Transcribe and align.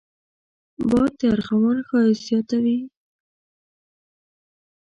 باد 0.89 1.11
د 1.19 1.21
ارغوان 1.33 1.77
ښايست 1.87 2.21
زیاتوي 2.27 2.79